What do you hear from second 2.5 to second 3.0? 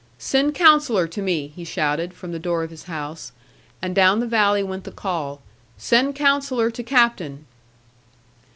of his